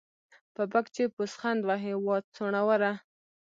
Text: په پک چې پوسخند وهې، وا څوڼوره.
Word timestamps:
په 0.55 0.63
پک 0.71 0.85
چې 0.95 1.03
پوسخند 1.15 1.61
وهې، 1.69 1.93
وا 2.05 2.17
څوڼوره. 2.35 2.91